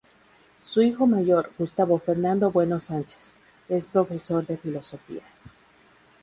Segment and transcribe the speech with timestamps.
[0.61, 3.37] Su hijo mayor, Gustavo Fernando Bueno Sánchez,
[3.69, 5.21] es profesor de Filosofía.